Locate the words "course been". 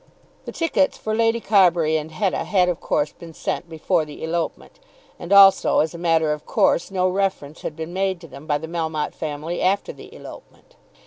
2.79-3.35